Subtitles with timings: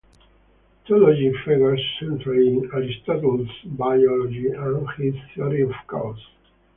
[0.87, 6.25] Teleology figures centrally in Aristotle's biology and in his theory of causes.